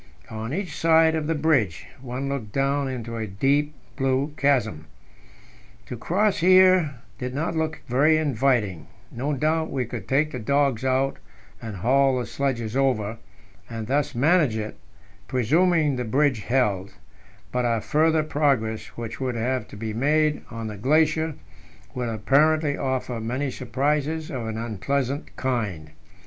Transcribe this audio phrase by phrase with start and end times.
[0.31, 4.87] On each side of the bridge, one looked down into a deep blue chasm.
[5.85, 10.83] To cross here did not look very inviting; no doubt we could take the dogs
[10.83, 11.17] out
[11.61, 13.19] and haul the sledges over,
[13.69, 14.75] and thus manage it
[15.27, 16.95] presuming the bridge held
[17.51, 21.35] but our further progress, which would have to be made on the glacier,
[21.93, 25.91] would apparently offer many surprises of an unpleasant kind.